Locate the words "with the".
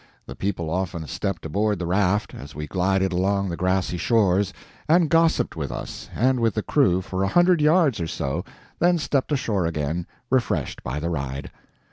6.39-6.63